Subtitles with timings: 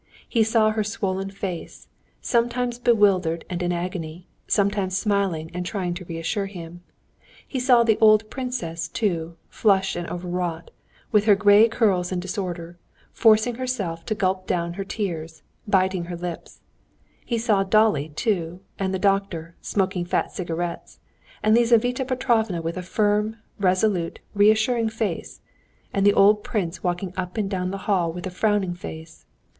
[0.27, 1.87] He saw her swollen face,
[2.21, 6.81] sometimes bewildered and in agony, sometimes smiling and trying to reassure him.
[7.47, 10.71] He saw the old princess too, flushed and overwrought,
[11.11, 12.79] with her gray curls in disorder,
[13.13, 16.61] forcing herself to gulp down her tears, biting her lips;
[17.23, 20.99] he saw Dolly too and the doctor, smoking fat cigarettes,
[21.43, 25.41] and Lizaveta Petrovna with a firm, resolute, reassuring face,
[25.93, 29.27] and the old prince walking up and down the hall with a frowning face.